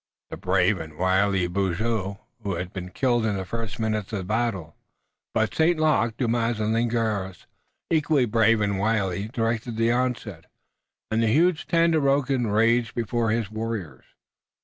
The 0.31 0.37
brave 0.37 0.79
and 0.79 0.97
wily 0.97 1.47
Beaujeu 1.47 2.17
had 2.43 2.73
been 2.73 2.89
killed 2.89 3.23
in 3.23 3.37
the 3.37 3.45
first 3.45 3.77
minute 3.79 4.11
of 4.11 4.17
the 4.17 4.23
battle, 4.23 4.75
but 5.31 5.53
St. 5.53 5.79
Luc, 5.79 6.17
Dumas 6.17 6.59
and 6.59 6.73
Ligneris, 6.73 7.45
equally 7.91 8.25
brave 8.25 8.61
and 8.61 8.79
wily, 8.79 9.27
directed 9.27 9.77
the 9.77 9.91
onset, 9.91 10.45
and 11.11 11.21
the 11.21 11.27
huge 11.27 11.67
Tandakora 11.67 12.51
raged 12.51 12.95
before 12.95 13.29
his 13.29 13.51
warriors. 13.51 14.05